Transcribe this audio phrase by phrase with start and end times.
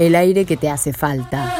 [0.00, 1.54] El aire que te hace falta.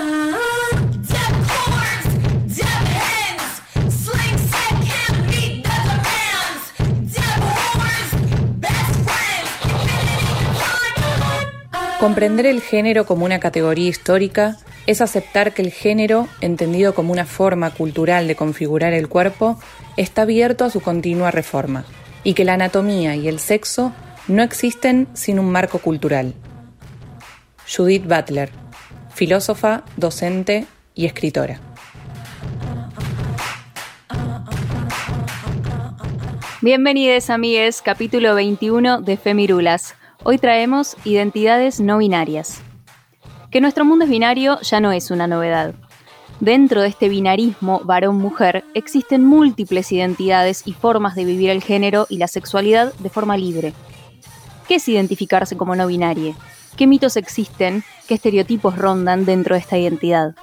[12.01, 17.27] Comprender el género como una categoría histórica es aceptar que el género, entendido como una
[17.27, 19.60] forma cultural de configurar el cuerpo,
[19.98, 21.84] está abierto a su continua reforma,
[22.24, 23.93] y que la anatomía y el sexo
[24.29, 26.32] no existen sin un marco cultural.
[27.73, 28.51] Judith Butler,
[29.15, 30.66] filósofa, docente
[30.97, 31.60] y escritora.
[36.63, 39.95] Bienvenidos amigues, capítulo 21 de Femirulas.
[40.24, 42.60] Hoy traemos identidades no binarias.
[43.52, 45.74] Que nuestro mundo es binario ya no es una novedad.
[46.41, 52.16] Dentro de este binarismo varón-mujer existen múltiples identidades y formas de vivir el género y
[52.16, 53.74] la sexualidad de forma libre.
[54.66, 56.35] ¿Qué es identificarse como no binario?
[56.80, 60.34] Qué mitos existen, qué estereotipos rondan dentro de esta identidad.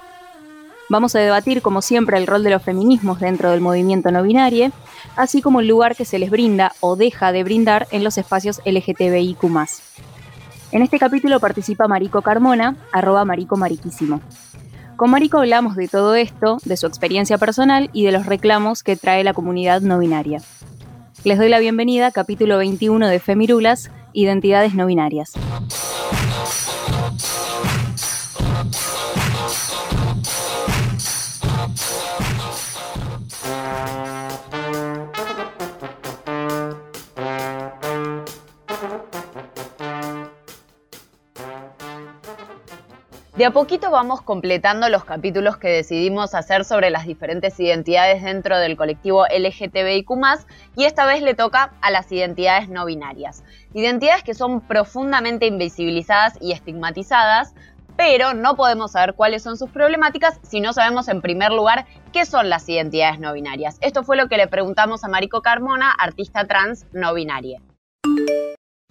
[0.88, 4.70] Vamos a debatir, como siempre, el rol de los feminismos dentro del movimiento no binario,
[5.16, 8.60] así como el lugar que se les brinda o deja de brindar en los espacios
[8.64, 9.42] LGTBIQ.
[10.70, 14.20] En este capítulo participa Marico Carmona, arroba Marico Mariquísimo.
[14.94, 18.94] Con Marico hablamos de todo esto, de su experiencia personal y de los reclamos que
[18.94, 20.40] trae la comunidad no binaria.
[21.28, 25.34] Les doy la bienvenida, capítulo 21 de Femirulas, Identidades no binarias.
[43.38, 48.58] De a poquito vamos completando los capítulos que decidimos hacer sobre las diferentes identidades dentro
[48.58, 50.10] del colectivo LGTBIQ
[50.74, 53.44] y esta vez le toca a las identidades no binarias.
[53.74, 57.54] Identidades que son profundamente invisibilizadas y estigmatizadas,
[57.96, 62.26] pero no podemos saber cuáles son sus problemáticas si no sabemos en primer lugar qué
[62.26, 63.78] son las identidades no binarias.
[63.82, 67.60] Esto fue lo que le preguntamos a Marico Carmona, artista trans no binaria.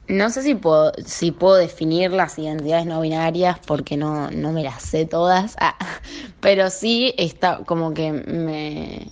[0.07, 4.63] No sé si puedo, si puedo definir las identidades no binarias porque no, no me
[4.63, 5.77] las sé todas, ah,
[6.39, 9.11] pero sí está como que me,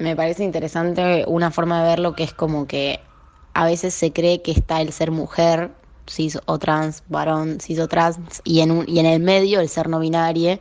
[0.00, 3.00] me parece interesante una forma de verlo que es como que
[3.54, 5.70] a veces se cree que está el ser mujer,
[6.08, 9.68] cis o trans, varón, cis o trans, y en, un, y en el medio el
[9.68, 10.58] ser no binario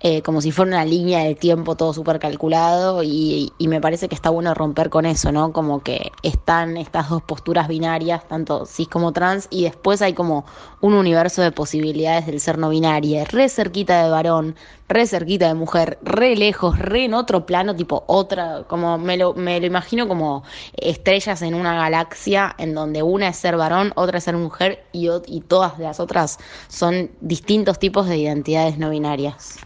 [0.00, 4.16] eh, como si fuera una línea del tiempo todo súper calculado y, me parece que
[4.16, 5.52] está bueno romper con eso, ¿no?
[5.52, 10.44] Como que están estas dos posturas binarias, tanto cis como trans, y después hay como
[10.80, 14.56] un universo de posibilidades del ser no binario, re cerquita de varón,
[14.88, 19.34] re cerquita de mujer, re lejos, re en otro plano, tipo otra, como me lo,
[19.34, 20.42] me lo imagino como
[20.76, 25.08] estrellas en una galaxia en donde una es ser varón, otra es ser mujer y,
[25.26, 29.58] y todas las otras son distintos tipos de identidades no binarias.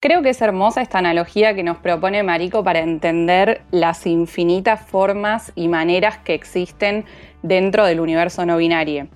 [0.00, 5.50] Creo que es hermosa esta analogía que nos propone Marico para entender las infinitas formas
[5.56, 7.04] y maneras que existen
[7.42, 9.08] dentro del universo no binario.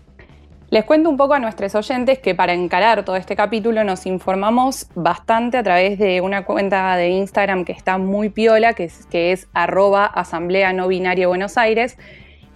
[0.71, 4.89] Les cuento un poco a nuestros oyentes que para encarar todo este capítulo nos informamos
[4.97, 9.31] bastante a través de una cuenta de Instagram que está muy piola, que es, que
[9.31, 11.97] es arroba asamblea no binaria Buenos Aires,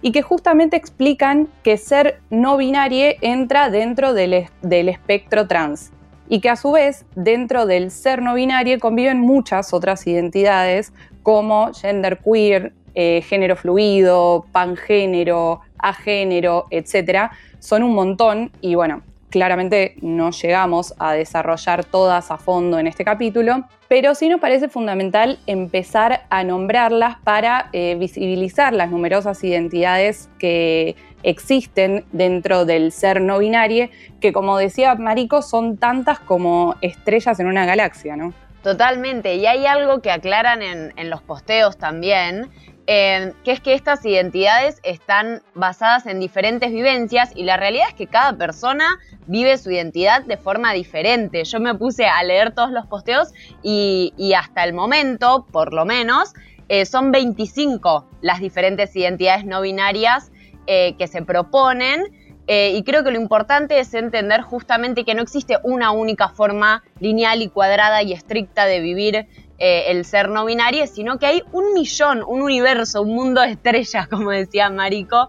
[0.01, 5.93] y que justamente explican que ser no binario entra dentro del, del espectro trans
[6.29, 10.93] y que a su vez dentro del ser no binario conviven muchas otras identidades
[11.23, 17.31] como gender queer, eh, género fluido, pangénero, agénero, etc.
[17.59, 23.03] Son un montón y bueno, claramente no llegamos a desarrollar todas a fondo en este
[23.03, 30.29] capítulo, pero sí nos parece fundamental empezar a nombrarlas para eh, visibilizar las numerosas identidades
[30.39, 37.39] que existen dentro del ser no binario, que como decía Marico, son tantas como estrellas
[37.39, 38.33] en una galaxia, ¿no?
[38.63, 42.49] Totalmente, y hay algo que aclaran en, los posteos también,
[42.87, 47.93] eh, que es que estas identidades están basadas en diferentes vivencias y la realidad es
[47.93, 48.97] que cada persona
[49.27, 51.43] vive su identidad de forma diferente.
[51.43, 56.33] Yo me puse a leer todos los posteos y, hasta el momento, por lo menos,
[56.69, 60.31] eh, son 25 las diferentes identidades no binarias
[60.67, 62.03] eh, que se proponen
[62.49, 66.81] Eh, y creo que lo importante es entender justamente que no existe una única forma
[67.01, 69.27] lineal y cuadrada y estricta de vivir
[69.59, 73.51] eh, el ser no binario, sino que hay un millón, un universo, un mundo de
[73.51, 75.27] estrellas, como decía Marico,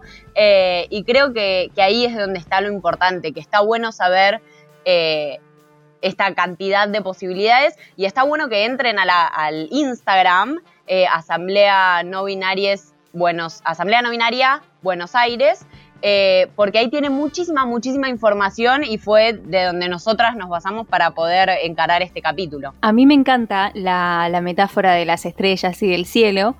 [0.89, 4.41] y creo que, ahí es donde está lo importante, que está bueno saber
[6.01, 10.61] esta cantidad de posibilidades y está bueno que entren al Instagram,
[11.11, 15.65] Asamblea No Binarias Buenos, Asamblea No Binaria Buenos Aires,
[16.01, 21.11] eh, porque ahí tiene muchísima, muchísima información y fue de donde nosotras nos basamos para
[21.11, 22.73] poder encarar este capítulo.
[22.81, 26.55] A mí me encanta la, metáfora de las estrellas y del cielo,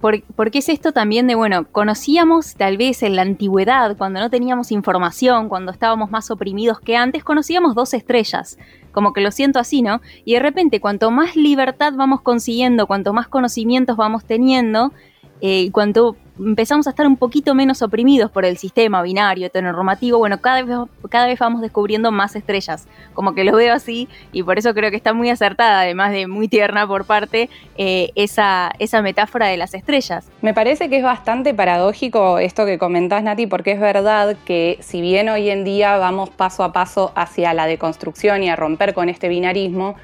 [0.00, 4.70] porque es esto también de, bueno, conocíamos tal vez en la antigüedad, cuando no teníamos
[4.70, 8.58] información, cuando estábamos más oprimidos que antes, conocíamos dos estrellas,
[8.92, 10.02] como que lo siento así, ¿no?
[10.26, 14.92] Y de repente, cuanto más libertad vamos consiguiendo, cuanto más conocimientos vamos teniendo,
[15.40, 20.40] eh, cuanto empezamos a estar un poquito menos oprimidos por el sistema binario, heteronormativo, bueno,
[20.40, 20.76] cada vez,
[21.08, 24.90] cada vez vamos descubriendo más estrellas, como que lo veo así y por eso creo
[24.90, 29.56] que está muy acertada, además de muy tierna por parte, eh, esa, esa metáfora de
[29.56, 30.28] las estrellas.
[30.42, 35.00] Me parece que es bastante paradójico esto que comentás, Nati, porque es verdad que si
[35.00, 39.08] bien hoy en día vamos paso a paso hacia la deconstrucción y a romper con
[39.08, 39.94] este binarismo,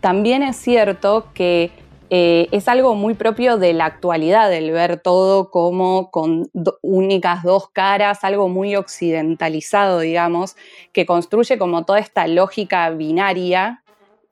[0.00, 1.70] también es cierto que
[2.10, 6.50] eh, es algo muy propio de la actualidad, el ver todo como con
[6.80, 10.56] únicas dos caras, algo muy occidentalizado, digamos,
[10.92, 13.82] que construye como toda esta lógica binaria,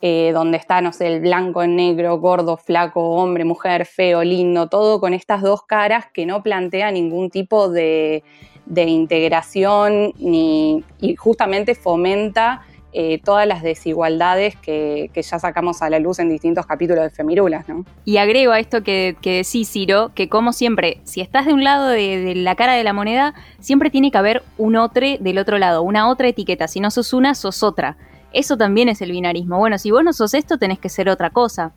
[0.00, 5.00] eh, donde está, no sé, el blanco, negro, gordo, flaco, hombre, mujer, feo, lindo, todo
[5.00, 8.22] con estas dos caras que no plantea ningún tipo de,
[8.66, 12.62] de integración ni, y justamente fomenta
[12.98, 17.68] eh, todas las desigualdades que, ya sacamos a la luz en distintos capítulos de Femirulas.
[17.68, 17.84] ¿no?
[18.06, 21.62] Y agrego a esto que, que, decís, Ciro, que como siempre, si estás de un
[21.62, 25.58] lado de, la cara de la moneda, siempre tiene que haber un otro del otro
[25.58, 26.68] lado, una otra etiqueta.
[26.68, 27.98] Si no sos una, sos otra.
[28.32, 29.58] Eso también es el binarismo.
[29.58, 31.74] Bueno, si vos no sos esto, tenés que ser otra cosa.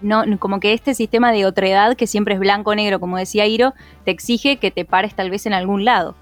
[0.00, 3.74] No, como que este sistema de otredad, que siempre es blanco-negro, como decía Iro,
[4.06, 6.14] te exige que te pares tal vez en algún lado.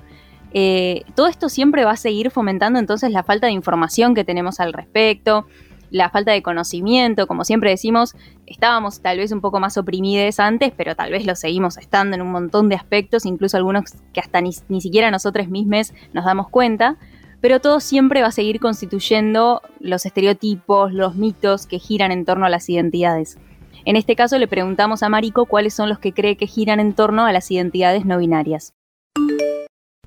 [0.56, 4.60] Eh, todo esto siempre va a seguir fomentando entonces la falta de información que tenemos
[4.60, 5.46] al respecto,
[5.90, 8.14] la falta de conocimiento, como siempre decimos,
[8.46, 12.22] estábamos tal vez un poco más oprimidos antes, pero tal vez lo seguimos estando en
[12.22, 16.96] un montón de aspectos, incluso algunos que hasta ni, siquiera nosotros mismos nos damos cuenta,
[17.40, 22.46] pero todo siempre va a seguir constituyendo los estereotipos, los mitos que giran en torno
[22.46, 23.38] a las identidades.
[23.84, 26.94] En este caso le preguntamos a Mariko cuáles son los que cree que giran en
[26.94, 28.74] torno a las identidades no binarias.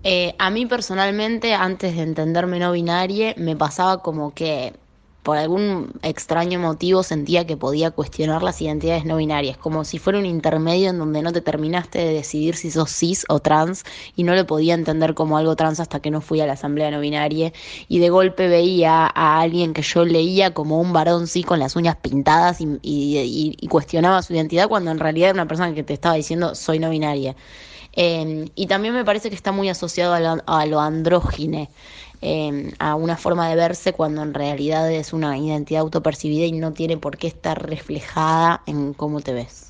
[0.10, 4.74] Eh, a mí personalmente, antes de entenderme no binaria, me pasaba como que
[5.22, 10.18] por algún extraño motivo sentía que podía cuestionar las identidades no binarias, como si fuera
[10.18, 13.84] un intermedio en donde no te terminaste de decidir si sos cis o trans
[14.16, 16.90] y no lo podía entender como algo trans hasta que no fui a la asamblea
[16.90, 17.52] no binaria
[17.90, 21.76] y de golpe veía a alguien que yo leía como un varón cis con las
[21.76, 26.16] uñas pintadas y cuestionaba su identidad cuando en realidad era una persona que te estaba
[26.16, 27.36] diciendo soy no binaria.
[28.00, 31.72] Em, y también me parece que está muy asociado a lo, a andrógine,
[32.22, 36.74] em, a una forma de verse cuando en realidad es una identidad autopercibida y no
[36.74, 39.70] tiene por qué estar reflejada en cómo te ves.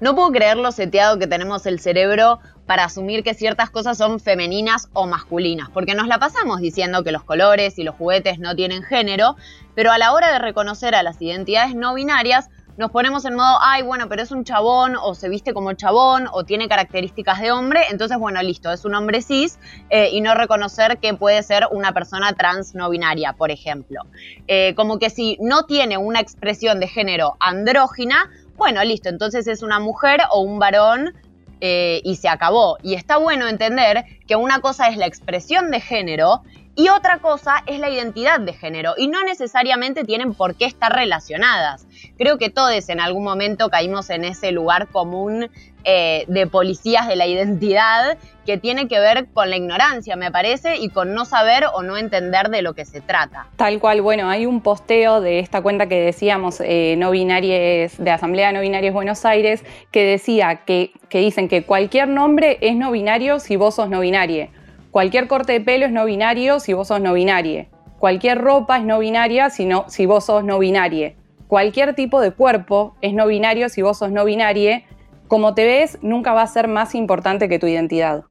[0.00, 4.18] No puedo creer lo seteado que tenemos el cerebro para asumir que ciertas cosas son
[4.18, 8.56] femeninas o masculinas, porque nos la pasamos diciendo que los colores y los juguetes no
[8.56, 9.36] tienen género,
[9.76, 13.58] pero a la hora de reconocer a las identidades no binarias, nos ponemos en modo,
[13.60, 17.50] ay, bueno, pero es un chabón, o se viste como chabón, o tiene características de
[17.50, 19.58] hombre, entonces, bueno, listo, es un hombre cis,
[19.90, 24.02] eh, y no reconocer que puede ser una persona trans no binaria, por ejemplo.
[24.46, 29.62] Eh, como que si no tiene una expresión de género andrógina, bueno, listo, entonces es
[29.62, 31.14] una mujer o un varón
[31.60, 32.78] eh, y se acabó.
[32.84, 36.42] Y está bueno entender que una cosa es la expresión de género
[36.78, 40.92] y otra cosa es la identidad de género y no necesariamente tienen por qué estar
[40.92, 41.88] relacionadas.
[42.16, 45.50] Creo que todos en algún momento caímos en ese lugar común
[45.82, 48.16] eh, de policías de la identidad
[48.46, 51.96] que tiene que ver con la ignorancia, me parece, y con no saber o no
[51.96, 53.48] entender de lo que se trata.
[53.56, 58.10] Tal cual, bueno, hay un posteo de esta cuenta que decíamos, eh, no binarias, de
[58.12, 62.92] Asamblea No Binarias Buenos Aires, que decía que, que dicen que cualquier nombre es no
[62.92, 64.50] binario si vos sos no binaria
[64.90, 67.68] Cualquier corte de pelo es no binario si vos sos no binaria.
[67.98, 71.14] Cualquier ropa es no binaria si, si vos sos no binaria.
[71.46, 74.84] Cualquier tipo de cuerpo es no binario si vos sos no binaria.
[75.26, 78.24] Como te ves, nunca va a ser más importante que tu identidad.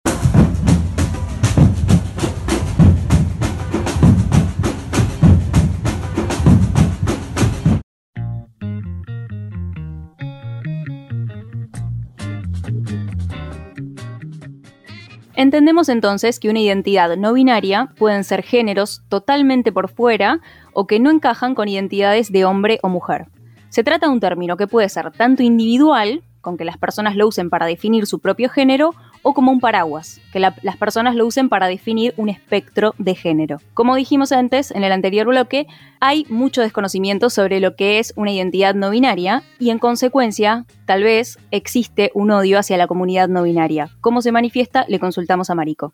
[15.38, 20.39] Entendemos entonces que una identidad no binaria pueden ser géneros totalmente por fuera
[20.74, 23.27] o que no encajan con identidades de hombre o mujer.
[23.70, 27.27] Se trata de un término que puede ser tanto individual, con que las personas lo
[27.27, 28.96] usen para definir su propio género,
[29.27, 33.60] o como un paraguas, que las personas lo usen para definir un espectro de género.
[33.74, 35.67] Como dijimos antes en el anterior bloque,
[36.00, 41.03] hay mucho desconocimiento sobre lo que es una identidad no binaria y en consecuencia, tal
[41.03, 43.89] vez existe un odio hacia la comunidad no binaria.
[44.00, 44.86] ¿Cómo se manifiesta?
[44.88, 45.93] Le consultamos a Marico.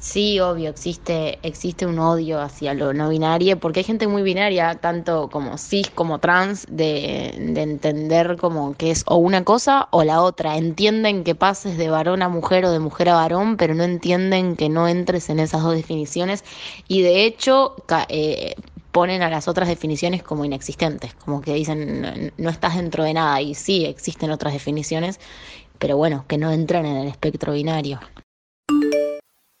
[0.00, 4.76] Sí, obvio, existe, existe un odio hacia lo no binario, porque hay gente muy binaria,
[4.76, 10.02] tanto como cis como trans, de, de, entender como que es o una cosa o
[10.02, 10.56] la otra.
[10.56, 14.56] Entienden que pases de varón a mujer o de mujer a varón, pero no entienden
[14.56, 16.44] que no entres en esas dos definiciones.
[16.88, 17.76] Y de hecho,
[18.08, 18.54] eh,
[18.92, 23.42] ponen a las otras definiciones como inexistentes, como que dicen no estás dentro de nada.
[23.42, 25.20] Y sí, existen otras definiciones,
[25.78, 28.00] pero bueno, que no entran en el espectro binario.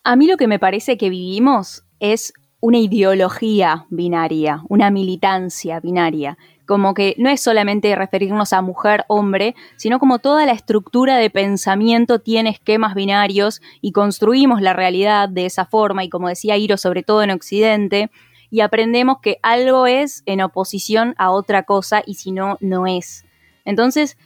[0.02, 6.38] A mí lo que me parece que vivimos es una ideología binaria, una militancia binaria,
[6.66, 11.28] como que no es solamente referirnos a mujer, hombre, sino como toda la estructura de
[11.28, 16.78] pensamiento tiene esquemas binarios y construimos la realidad de esa forma y como decía Iro,
[16.78, 18.10] sobre todo en Occidente,
[18.48, 23.26] y aprendemos que algo es en oposición a otra cosa y si no, no es.
[23.66, 24.16] Entonces,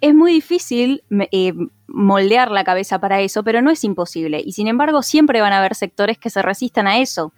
[0.00, 1.52] es muy difícil eh,
[1.86, 4.42] moldear la cabeza para eso, pero no es imposible.
[4.44, 7.32] Y sin embargo, siempre van a haber sectores que se resistan a eso.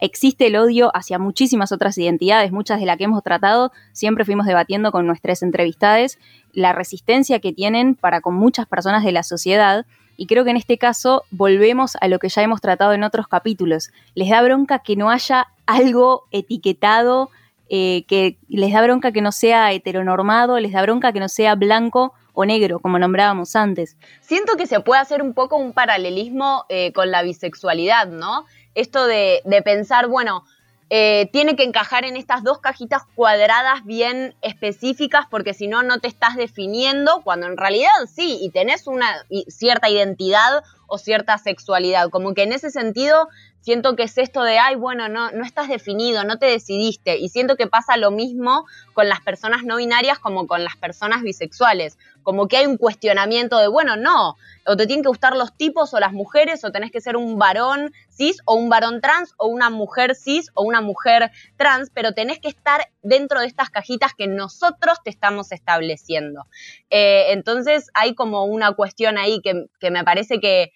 [0.00, 4.46] Existe el odio hacia muchísimas otras identidades, muchas de las que hemos tratado, siempre fuimos
[4.46, 6.18] debatiendo con nuestras entrevistades
[6.52, 9.86] la resistencia que tienen para con muchas personas de la sociedad.
[10.16, 13.28] Y creo que en este caso volvemos a lo que ya hemos tratado en otros
[13.28, 13.90] capítulos.
[14.16, 17.30] Les da bronca que no haya algo etiquetado,
[17.74, 21.54] eh, que les da bronca que no sea heteronormado, les da bronca que no sea
[21.54, 23.96] blanco o negro, como nombrábamos antes.
[24.20, 28.44] Siento que se puede hacer un poco un paralelismo eh, con la bisexualidad, ¿no?
[28.74, 30.44] Esto de, pensar, bueno,
[30.90, 35.98] eh, tiene que encajar en estas dos cajitas cuadradas bien específicas porque si no, no
[35.98, 42.10] te estás definiendo, cuando en realidad sí, y tenés una cierta identidad o cierta sexualidad.
[42.10, 43.30] Como que en ese sentido
[43.62, 47.16] siento que es esto de, ay, bueno, no, no estás definido, no te decidiste.
[47.16, 51.22] Y siento que pasa lo mismo con las personas no binarias como con las personas
[51.22, 51.96] bisexuales.
[52.22, 55.94] Como que hay un cuestionamiento de, bueno, no, o te tienen que gustar los tipos
[55.94, 59.46] o las mujeres, o tenés que ser un varón cis o un varón trans, o
[59.46, 64.12] una mujer cis o una mujer trans, pero tenés que estar dentro de estas cajitas
[64.14, 66.46] que nosotros te estamos estableciendo.
[66.90, 70.72] Eh, entonces hay como una cuestión ahí que, que me parece que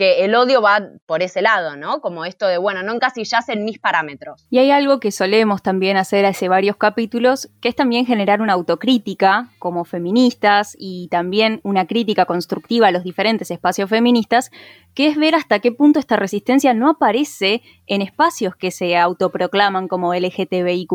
[0.00, 2.00] que el odio va por ese lado, ¿no?
[2.00, 4.46] Como esto de, bueno, no encasillas en mis parámetros.
[4.48, 8.54] Y hay algo que solemos también hacer hace varios capítulos, que es también generar una
[8.54, 14.50] autocrítica como feministas y también una crítica constructiva a los diferentes espacios feministas,
[14.94, 19.86] que es ver hasta qué punto esta resistencia no aparece en espacios que se autoproclaman
[19.86, 20.92] como LGTBIQ.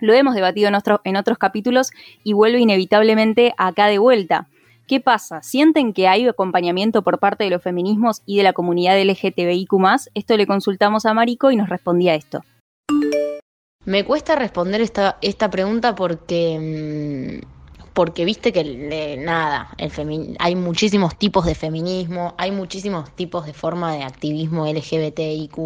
[0.00, 1.92] Lo hemos debatido en, en otros capítulos
[2.24, 4.48] y vuelve inevitablemente acá de vuelta.
[4.88, 5.42] ¿Qué pasa?
[5.42, 9.70] ¿Sienten que hay acompañamiento por parte de los feminismos y de la comunidad LGTBIQ?
[10.14, 12.42] Esto le consultamos a Marico y nos respondía esto.
[13.84, 17.57] Me cuesta responder esta, esta pregunta porque mm,
[17.98, 23.92] porque viste que nada, el hay muchísimos tipos de feminismo, hay muchísimos tipos de forma
[23.92, 25.58] de activismo LGBTIQ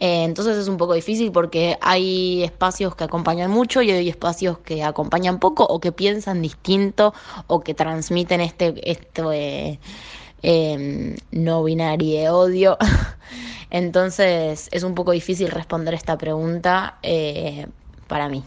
[0.00, 4.58] eh, entonces es un poco difícil porque hay espacios que acompañan mucho y hay espacios
[4.58, 7.14] que acompañan poco o que piensan distinto
[7.46, 9.78] o que transmiten este,
[10.42, 12.78] em, no binario de odio.
[13.70, 17.68] entonces es un poco difícil responder esta pregunta eh,
[18.08, 18.42] para mí.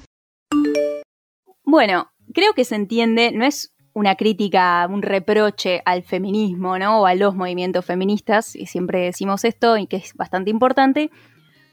[1.64, 7.02] Bueno, creo que se entiende, no es una crítica, un reproche al feminismo, ¿no?
[7.02, 11.12] O a los movimientos feministas, y siempre decimos esto y que es bastante importante,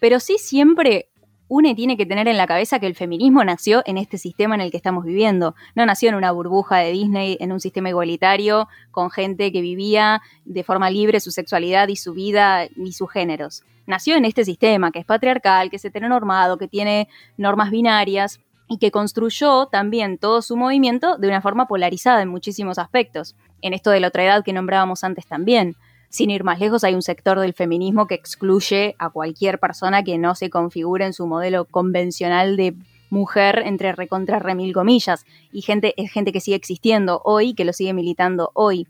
[0.00, 1.09] pero sí siempre
[1.50, 4.61] uno tiene que tener en la cabeza que el feminismo nació en este sistema en
[4.61, 5.55] el que estamos viviendo.
[5.75, 10.21] No nació en una burbuja de Disney, en un sistema igualitario, con gente que vivía
[10.45, 13.62] de forma libre su sexualidad y su vida y sus géneros.
[13.87, 18.79] Nació en este sistema que es patriarcal, que es heteronormado, que tiene normas binarias y
[18.79, 23.35] que construyó también todo su movimiento de una forma polarizada en muchísimos aspectos.
[23.63, 25.75] En esto de la otra edad que nombrábamos antes también.
[26.11, 30.17] Sin ir más lejos, hay un sector del feminismo que excluye a cualquier persona que
[30.19, 32.75] no se configure en su modelo convencional de
[33.11, 35.25] mujer entre recontra remil comillas.
[35.53, 38.87] Y gente, es gente que sigue existiendo hoy, que lo sigue militando hoy.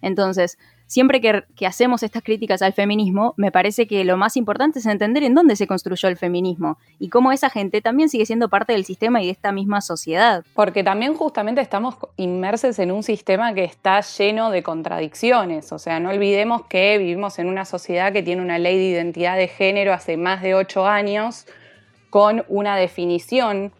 [0.00, 0.58] Entonces,
[0.92, 5.22] siempre que, hacemos estas críticas al feminismo, me parece que lo más importante es entender
[5.22, 8.84] en dónde se construyó el feminismo y cómo esa gente también sigue siendo parte del
[8.84, 10.44] sistema y de esta misma sociedad.
[10.54, 15.72] Porque también justamente estamos inmersos en un sistema que está lleno de contradicciones.
[15.72, 19.38] O sea, no olvidemos que vivimos en una sociedad que tiene una ley de identidad
[19.38, 21.46] de género hace más de ocho años
[22.10, 23.72] con una definición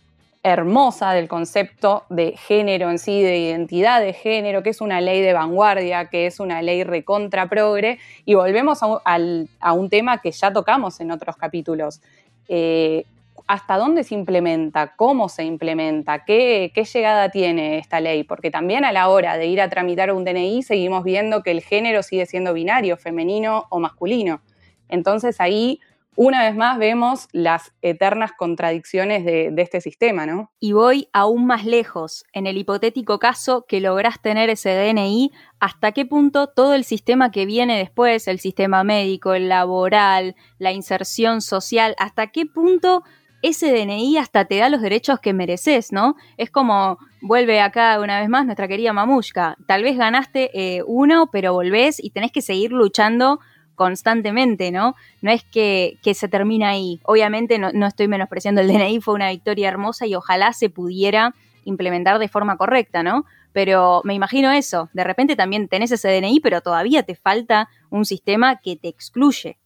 [0.42, 5.20] hermosa del concepto de género en sí, de identidad de género, que es una ley
[5.20, 10.52] de vanguardia, que es una ley recontra progre, y volvemos a, un tema que ya
[10.52, 12.00] tocamos en otros capítulos.
[12.48, 13.04] Eh,
[13.46, 14.94] ¿Hasta dónde se implementa?
[14.96, 16.24] ¿Cómo se implementa?
[16.24, 18.24] ¿Qué, ¿Qué llegada tiene esta ley?
[18.24, 21.60] Porque también a la hora de ir a tramitar un DNI seguimos viendo que el
[21.60, 24.40] género sigue siendo binario, femenino o masculino.
[24.88, 25.80] Entonces ahí
[26.14, 30.50] una vez más vemos las eternas contradicciones de, este sistema, ¿no?
[30.60, 32.24] Y voy aún más lejos.
[32.32, 37.30] En el hipotético caso que lográs tener ese DNI, ¿hasta qué punto todo el sistema
[37.30, 43.04] que viene después, el sistema médico, el laboral, la inserción social, hasta qué punto
[43.42, 46.14] ese DNI hasta te da los derechos que mereces, ¿no?
[46.36, 51.28] Es como, vuelve acá una vez más nuestra querida Mamushka, tal vez ganaste eh, uno,
[51.30, 53.40] pero volvés y tenés que seguir luchando
[53.82, 54.94] constantemente, ¿no?
[55.22, 57.00] No es que, se termina ahí.
[57.02, 61.34] Obviamente no, no, estoy menospreciando el DNI, fue una victoria hermosa y ojalá se pudiera
[61.64, 63.24] implementar de forma correcta, ¿no?
[63.52, 68.04] Pero me imagino eso, de repente también tenés ese DNI, pero todavía te falta un
[68.04, 69.58] sistema que te excluye.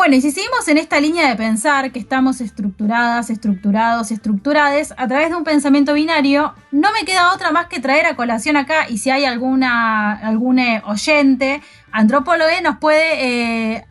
[0.00, 5.06] Bueno, y si seguimos en esta línea de pensar que estamos estructuradas, estructurados, estructurades a
[5.06, 8.88] través de un pensamiento binario, no me queda otra más que traer a colación acá
[8.88, 11.60] y si hay alguna algún eh, oyente,
[11.92, 13.86] antropólogo, nos puede eh,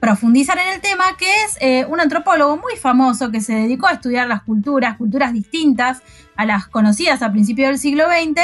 [0.00, 3.92] profundizar en el tema, que es eh, un antropólogo muy famoso que se dedicó a
[3.92, 6.02] estudiar las culturas, culturas distintas
[6.36, 8.40] a las conocidas a principios del siglo XX,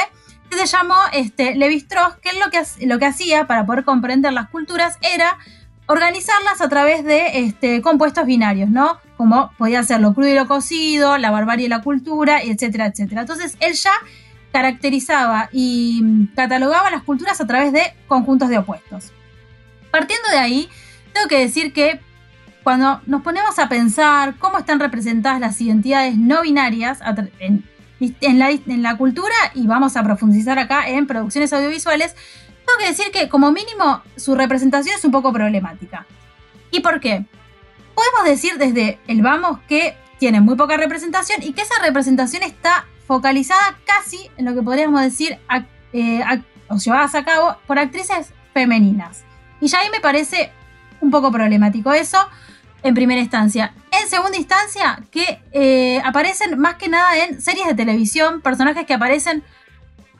[0.51, 4.33] que se llamó este, Levi Strauss, que lo que, lo que hacía para poder comprender
[4.33, 5.35] las culturas era
[5.87, 8.99] organizarlas a través de este, compuestos binarios, ¿no?
[9.15, 13.21] Como podía ser lo crudo y lo cocido, la barbarie y la cultura, etcétera, etcétera.
[13.21, 13.93] Entonces él ya
[14.51, 19.11] caracterizaba y mm, catalogaba las culturas a través de conjuntos de opuestos.
[19.89, 20.69] Partiendo de ahí,
[21.13, 21.99] tengo que decir que
[22.63, 26.99] cuando nos ponemos a pensar cómo están representadas las identidades no binarias
[27.39, 27.63] en,
[28.39, 32.13] la, en la cultura, y vamos a profundizar acá en producciones audiovisuales,
[32.67, 36.05] tengo que decir que como mínimo su representación es un poco problemática.
[36.69, 37.25] ¿Y por qué?
[37.95, 42.85] Podemos decir desde el vamos que tiene muy poca representación y que esa representación está
[43.07, 45.39] focalizada casi en lo que podríamos decir
[45.93, 46.23] eh,
[46.67, 49.23] o llevadas a cabo por actrices femeninas.
[49.61, 50.51] Y ya ahí me parece
[50.99, 52.17] un poco problemático eso
[52.83, 53.73] en primera instancia.
[53.91, 58.93] En segunda instancia, que eh, aparecen más que nada en series de televisión, personajes que
[58.93, 59.43] aparecen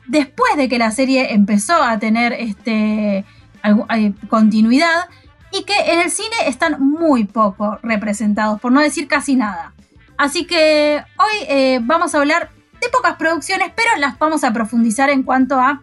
[0.08, 5.08] después de que la serie empezó a tener este, eh, continuidad
[5.52, 9.72] y que en el cine están muy poco representados, por no decir casi nada.
[10.16, 15.10] Así que hoy eh, vamos a hablar de pocas producciones, pero las vamos a profundizar
[15.10, 15.82] en cuanto a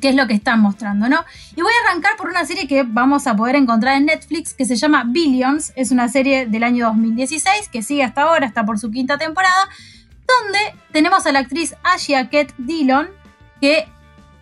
[0.00, 1.24] qué es lo que están mostrando, ¿no?
[1.54, 4.64] Y voy a arrancar por una serie que vamos a poder encontrar en Netflix que
[4.64, 8.78] se llama Billions, es una serie del año 2016 que sigue hasta ahora, está por
[8.78, 9.68] su quinta temporada,
[10.26, 10.58] donde
[10.92, 13.08] tenemos a la actriz Ashia Ket Dillon,
[13.62, 13.86] que,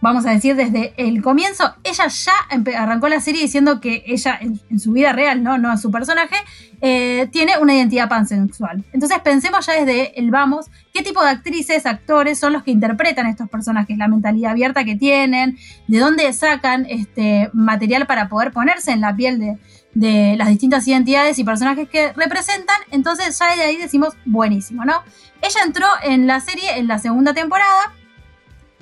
[0.01, 2.33] vamos a decir, desde el comienzo, ella ya
[2.79, 6.37] arrancó la serie diciendo que ella, en, su vida real, no, no su personaje,
[6.81, 8.83] eh, tiene una identidad pansexual.
[8.95, 13.27] Entonces pensemos ya desde el vamos, qué tipo de actrices, actores son los que interpretan
[13.27, 18.53] a estos personajes, la mentalidad abierta que tienen, de dónde sacan este material para poder
[18.53, 19.59] ponerse en la piel de,
[19.93, 25.03] de las distintas identidades y personajes que representan, entonces ya de ahí decimos buenísimo, ¿no?
[25.43, 27.93] Ella entró en la serie en la segunda temporada,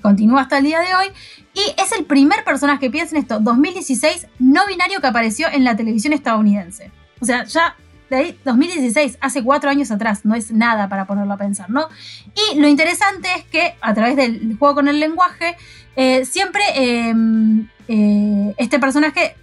[0.08, 1.06] continúa hasta el día de hoy.
[1.54, 5.64] Y es el primer personaje, que piensa en esto, 2016, no binario que apareció en
[5.64, 6.90] la televisión estadounidense.
[7.20, 7.76] O sea, ya
[8.08, 11.88] de ahí, 2016, hace cuatro años atrás, no es nada para ponerlo a pensar, ¿no?
[12.34, 15.56] Y lo interesante es que a través del juego con el lenguaje,
[15.94, 19.36] eh, siempre em, eh, este personaje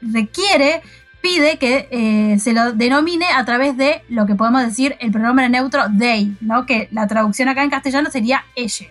[0.00, 0.80] requiere,
[1.20, 5.48] pide que eh, se lo denomine a través de lo que podemos decir el pronombre
[5.50, 6.64] neutro they, ¿no?
[6.64, 8.86] Que la traducción acá en castellano sería ella.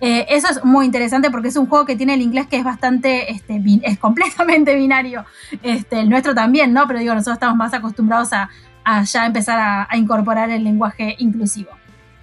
[0.00, 2.64] Eh, eso es muy interesante porque es un juego que tiene el inglés que es
[2.64, 5.24] bastante, este, es completamente binario.
[5.62, 6.86] Este, el nuestro también, ¿no?
[6.86, 8.48] Pero digo, nosotros estamos más acostumbrados a,
[9.04, 11.70] ya empezar a, incorporar el lenguaje inclusivo.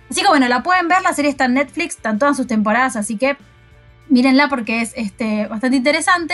[0.09, 2.95] Así que bueno, la pueden ver, la serie está en Netflix, están todas sus temporadas,
[2.95, 3.37] así que
[4.09, 6.33] mírenla porque es este, bastante interesante.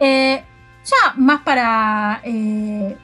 [0.00, 0.42] Eh,
[0.84, 2.96] ya más para eh,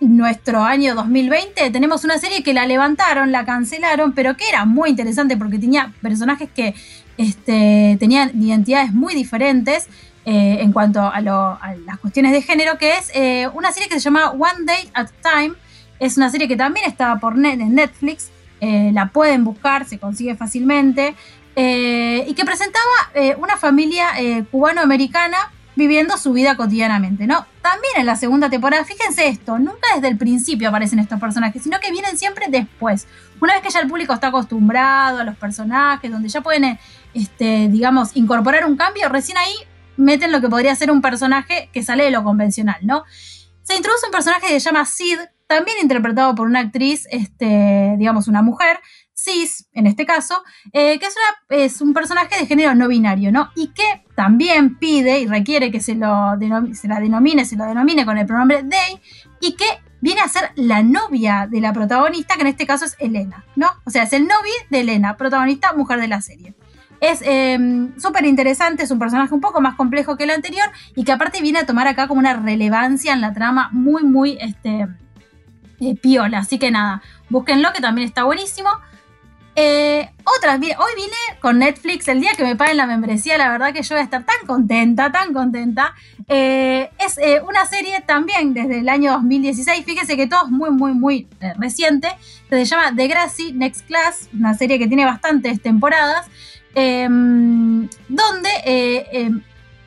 [0.00, 4.90] nuestro año 2020 tenemos una serie que la levantaron, la cancelaron, pero que era muy
[4.90, 6.74] interesante porque tenía personajes que
[7.16, 9.88] este, tenían identidades muy diferentes
[10.24, 14.00] eh, en cuanto a, las cuestiones de género, que es eh, una serie que se
[14.00, 15.54] llama One Day at a Time.
[15.98, 18.30] Es una serie que también estaba por en Netflix,
[18.60, 21.14] eh, la pueden buscar, se consigue fácilmente,
[21.58, 24.08] y que presentaba una familia
[24.50, 25.38] cubano-americana
[25.76, 27.46] viviendo su vida cotidianamente, ¿no?
[27.62, 31.78] También en la segunda temporada, fíjense esto, nunca desde el principio aparecen estos personajes, sino
[31.78, 33.06] que vienen siempre después.
[33.40, 36.78] Una vez que ya el público está acostumbrado a los personajes, donde ya pueden,
[37.14, 39.54] este, digamos, incorporar un cambio, recién ahí
[39.96, 43.04] meten lo que podría ser un personaje que sale de lo convencional, ¿no?
[43.62, 48.28] Se introduce un personaje que se llama Sid, también interpretado por una actriz, este, digamos,
[48.28, 48.80] una mujer,
[49.14, 53.32] cis, en este caso, eh, que es, una, es, un personaje de género no binario,
[53.32, 53.50] ¿no?
[53.54, 56.36] Y que también pide y requiere que se, lo
[56.72, 59.00] se la denomine, se lo denomine con el pronombre they,
[59.40, 59.66] y que
[60.00, 63.68] viene a ser la novia de la protagonista, que en este caso es Elena, ¿no?
[63.84, 66.54] O sea, es el novio de Elena, protagonista mujer de la serie.
[67.00, 71.04] Es em, súper interesante, es un personaje un poco más complejo que el anterior y
[71.04, 74.86] que aparte viene a tomar acá como una relevancia en la trama muy, muy este,
[75.78, 76.38] eh, piola.
[76.38, 78.70] Así que nada, búsquenlo que también está buenísimo.
[79.58, 83.72] Eh, otras, hoy vine con Netflix, el día que me paguen la membresía, la verdad
[83.72, 85.94] que yo voy a estar tan contenta, tan contenta.
[86.28, 90.70] Eh, es eh, una serie también desde el año 2016, fíjese que todo es muy,
[90.70, 91.26] muy, muy
[91.58, 92.08] reciente.
[92.50, 96.26] Se llama The Grassy Next Class, una serie que tiene bastantes temporadas.
[96.74, 99.40] Em, donde em,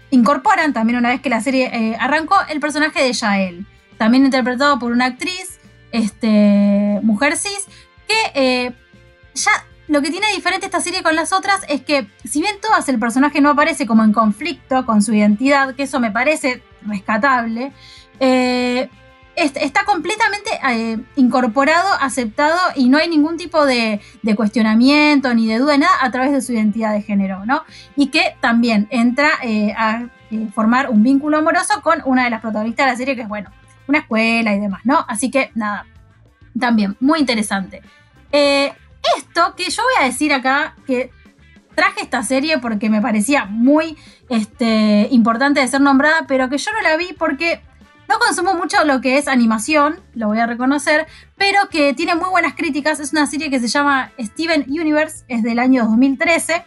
[0.10, 3.67] incorporan también una vez que la serie arrancó el personaje de Yael,
[3.99, 5.60] también interpretado por una actriz,
[5.91, 7.67] este, mujer cis,
[8.08, 8.73] que
[9.36, 9.52] ya
[9.88, 13.00] lo que tiene diferente esta serie con las otras es que si bien todas el
[13.00, 17.72] personaje no aparece como en conflicto con su identidad, que eso me parece rescatable,
[19.39, 24.02] está completamente eh, incorporado, aceptado y no hay ningún tipo de,
[24.36, 27.63] cuestionamiento ni de duda, nada a través de su identidad de género, ¿no?
[27.96, 32.42] Y que también entra eh, a eh, formar un vínculo amoroso con una de las
[32.42, 33.50] protagonistas de la serie, que es, bueno,
[33.88, 35.06] una escuela y demás, ¿no?
[35.08, 35.86] Así que nada,
[36.60, 37.82] también muy interesante.
[39.17, 41.12] Esto que yo voy a decir acá, que
[41.75, 46.71] traje esta serie porque me parecía muy este, importante de ser nombrada, pero que yo
[46.71, 47.62] no la vi porque
[48.09, 51.05] no consumo mucho lo que es animación, lo voy a reconocer,
[51.38, 52.99] pero que tiene muy buenas críticas.
[52.99, 56.65] Es una serie que se llama Steven Universe, es del año 2013.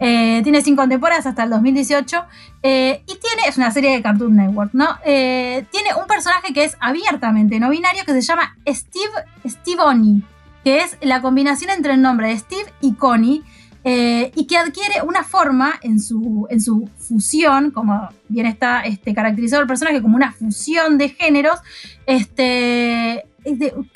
[0.00, 2.24] Eh, tiene cinco temporadas hasta el 2018
[2.62, 4.96] eh, y tiene, es una serie de Cartoon Network, ¿no?
[5.04, 9.12] Eh, tiene un personaje que es abiertamente no binario que se llama Steve
[9.44, 9.82] Steve
[10.64, 13.42] que es la combinación entre el nombre de Steve y Connie.
[13.84, 19.14] Eh, y que adquiere una forma en su, en su fusión, como bien está este,
[19.14, 21.60] caracterizado el personaje como una fusión de géneros,
[22.04, 23.24] este,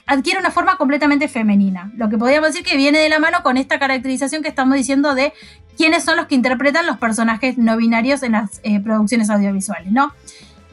[0.07, 1.93] adquiere una forma completamente femenina.
[1.97, 5.15] Lo que podríamos decir que viene de la mano con esta caracterización que estamos diciendo
[5.15, 5.33] de
[5.77, 10.13] quiénes son los que interpretan los personajes no binarios en las eh, producciones audiovisuales, ¿no?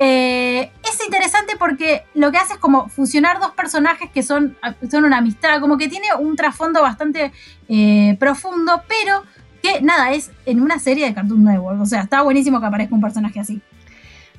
[0.02, 4.58] Eh, es interesante porque lo que hace es como fusionar dos personajes que son,
[4.90, 7.34] son una amistad, como que tiene un trasfondo bastante
[7.68, 9.24] eh, profundo, pero
[9.62, 11.82] que nada, es en una serie de Cartoon Network.
[11.82, 13.62] O sea, está buenísimo que aparezca un personaje así.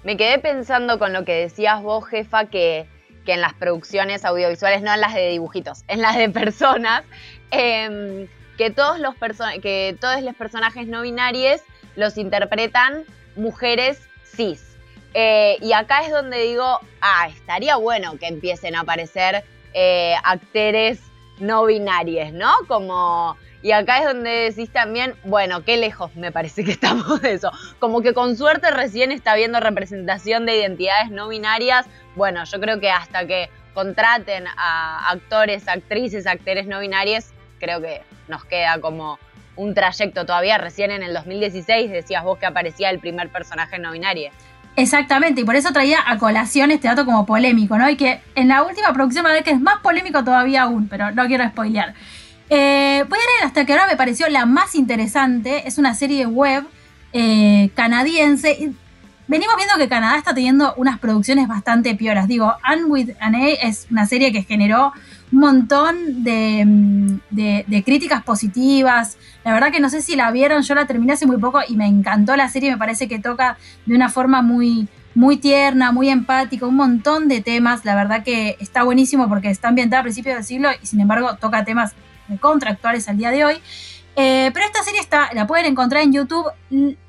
[0.03, 2.87] Me quedé pensando con lo que decías vos, jefa, que,
[3.27, 7.05] que en las producciones audiovisuales, no en las de dibujitos, en las de personas,
[7.51, 9.15] em, que, todos los
[9.63, 11.61] que todos los personajes no binarios
[11.97, 13.05] los interpretan
[13.37, 14.70] mujeres cis.
[15.15, 19.45] Eh, y acá es donde digo, ah, estaría bueno que empiecen a aparecer
[19.75, 21.01] eh, actores
[21.41, 22.53] no binarios, ¿no?
[22.69, 27.33] Como, y acá es donde decís también, bueno, qué lejos me parece que estamos de
[27.33, 27.51] eso.
[27.79, 31.87] Como que con suerte recién está habiendo representación de identidades no binarias.
[32.15, 37.27] Bueno, yo creo que hasta que contraten a actores, actrices, actores no binarios,
[37.59, 39.19] creo que nos queda como
[39.57, 40.59] un trayecto todavía.
[40.59, 44.31] Recién en el 2016 decías vos que aparecía el primer personaje no binario.
[44.77, 47.91] Exactamente, y por eso traía a colación este dato como polémico, ¿no?
[47.91, 50.89] Y que en la última producción va a ver que es más polémico todavía aún,
[50.89, 51.95] pero no quiero spoilear.
[52.49, 55.69] Eh, voy a leer hasta que ahora me pareció la más interesante.
[55.69, 56.65] Es una serie web
[57.13, 58.73] eh, canadiense.
[59.29, 62.27] Venimos viendo que Canadá está teniendo unas producciones bastante pioras.
[62.27, 64.93] Digo, Anne with an A es una serie que generó
[65.33, 69.17] un montón de, críticas positivas.
[69.45, 71.77] La verdad que no sé si la vieron, yo la terminé hace muy poco y
[71.77, 76.09] me encantó la serie, me parece que toca de una forma muy, muy tierna, muy
[76.09, 77.85] empática, un montón de temas.
[77.85, 81.37] La verdad que está buenísimo porque está ambientada a principios del siglo y sin embargo
[81.37, 81.93] toca temas
[82.41, 83.55] contractuales al día de hoy.
[84.17, 86.47] Eh, pero esta serie está, la pueden encontrar en YouTube.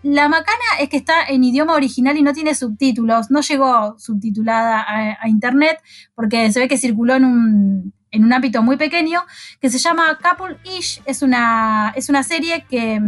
[0.04, 3.32] La macana es que está en idioma original y no tiene subtítulos.
[3.32, 5.82] No llegó subtitulada a, internet
[6.16, 9.24] porque se ve que circuló en un, en un ámbito muy pequeño
[9.60, 11.02] que se llama Couple Ish.
[11.06, 13.02] Es una, es una serie que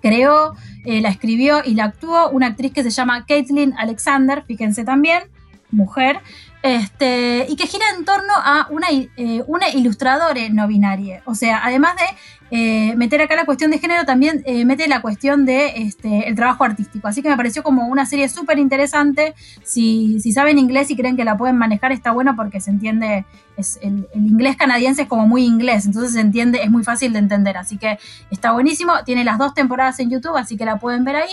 [0.00, 0.54] creó,
[0.84, 5.24] eh, la escribió y la actuó una actriz que se llama Caitlin Alexander, fíjense también,
[5.70, 6.20] mujer,
[6.62, 11.22] este, y que gira en torno a una, eh, una ilustradora no binaria.
[11.24, 12.04] O sea, además de
[12.52, 16.34] eh, meter acá la cuestión de género, también eh, mete la cuestión de este, el
[16.34, 17.08] trabajo artístico.
[17.08, 19.34] Así que me pareció como una serie súper interesante.
[19.62, 23.24] Si, si, saben inglés y creen que la pueden manejar, está bueno porque se entiende,
[23.56, 27.20] es, el, inglés canadiense es como muy inglés, entonces se entiende, es muy fácil de
[27.20, 27.56] entender.
[27.56, 27.98] Así que
[28.30, 28.92] está buenísimo.
[29.04, 31.32] Tiene las dos temporadas en YouTube, así que la pueden ver ahí.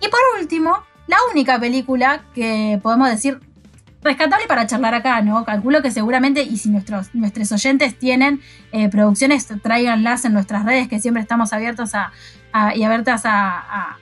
[0.00, 3.40] Y por último, la única película que podemos decir
[4.02, 5.44] rescatable para charlar acá, ¿no?
[5.44, 8.40] Calculo que seguramente, y si nuestros, nuestros oyentes tienen
[8.72, 12.12] eh, producciones, tráiganlas en nuestras redes, que siempre estamos abiertos a,
[12.74, 13.98] y abiertas a,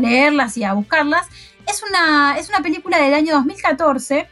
[0.00, 1.26] leerlas y a buscarlas.
[1.68, 4.28] Es una, es una película del año 2014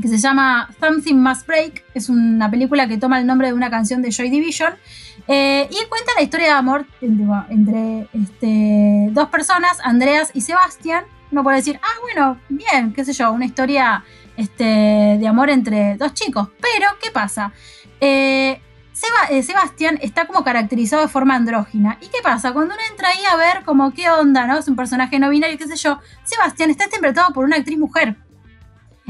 [0.00, 1.84] que se llama Something Must Break.
[1.94, 4.74] Es una película que toma el nombre de una canción de Joy Division.
[5.26, 11.04] Eh, y cuenta la historia de amor entre, este, dos personas, Andreas y Sebastián.
[11.30, 14.04] Uno puede decir, ah, bueno, bien, qué sé yo, una historia
[14.38, 14.64] este,
[15.18, 16.48] de amor entre dos chicos.
[16.60, 17.52] Pero, ¿qué pasa?
[18.00, 18.60] Eh,
[19.30, 21.98] eh, Sebastián está como caracterizado de forma andrógina.
[22.00, 22.52] ¿Y qué pasa?
[22.52, 24.56] Cuando uno entra ahí a ver como qué onda, ¿no?
[24.56, 25.98] Es un personaje no binario, qué sé yo.
[26.22, 28.16] Sebastián está interpretado por una actriz mujer.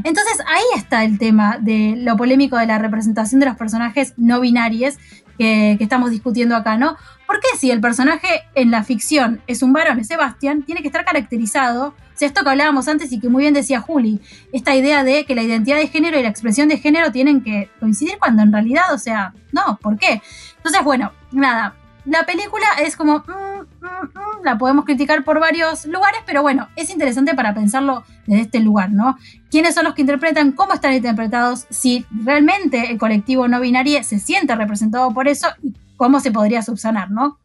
[0.03, 4.41] Entonces ahí está el tema de lo polémico de la representación de los personajes no
[4.41, 4.97] binarios
[5.39, 6.97] que, estamos discutiendo acá, ¿no?
[7.27, 10.89] ¿Por qué si el personaje en la ficción es un varón, es Sebastián, tiene que
[10.89, 14.21] estar caracterizado sea, esto que hablábamos antes y que muy bien decía Juli,
[14.53, 17.71] esta idea de que la identidad de género y la expresión de género tienen que
[17.79, 20.21] coincidir cuando en realidad, o sea, no, ¿por qué?
[20.57, 21.77] Entonces, bueno, nada,
[22.09, 26.69] la película es como, mm, mm, mm, la podemos criticar por varios lugares, pero bueno,
[26.77, 29.19] es interesante para pensarlo desde este lugar, ¿no?
[29.51, 30.53] ¿Quiénes son los que interpretan?
[30.53, 31.67] ¿Cómo están interpretados?
[31.71, 36.63] Si realmente el colectivo no binario se siente representado por eso y cómo se podría
[36.63, 37.39] subsanar, ¿no?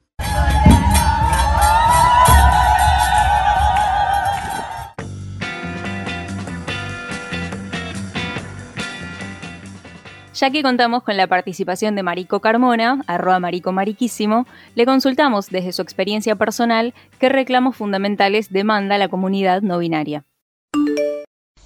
[10.34, 15.74] Ya que contamos con la participación de Marico Carmona, arroba Marico Mariquísimo, le consultamos desde
[15.74, 20.26] su experiencia personal qué reclamos fundamentales demanda la comunidad no binaria.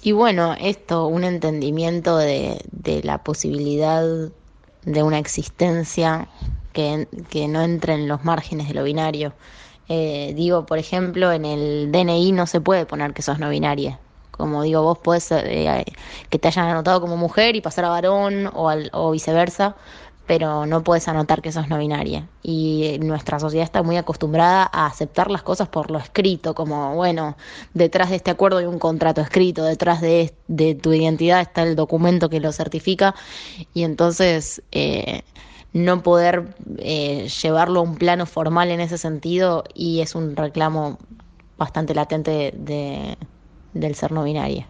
[0.02, 2.60] Y bueno, esto, un entendimiento de,
[3.04, 4.04] la posibilidad
[4.84, 6.28] de una existencia
[6.74, 7.06] que,
[7.48, 9.32] no entre en los márgenes de lo binario.
[9.88, 13.98] Eh, digo, por ejemplo, en el DNI no se puede poner que sos no binaria.
[14.38, 15.84] Como digo, vos podés eh,
[16.30, 19.76] que te hayan anotado como mujer y pasar a varón o, o viceversa,
[20.28, 22.28] pero no puedes anotar que sos no binaria.
[22.42, 27.36] Y nuestra sociedad está muy acostumbrada a aceptar las cosas por lo escrito, como, bueno,
[27.72, 30.34] detrás de este acuerdo hay un contrato escrito, detrás de,
[30.82, 33.14] tu identidad está el documento que lo certifica,
[33.72, 35.22] y entonces eh,
[35.72, 40.98] no poder eh, llevarlo a un plano formal en ese sentido, y es un reclamo
[41.56, 43.16] bastante latente de
[43.78, 44.66] del ser no binario.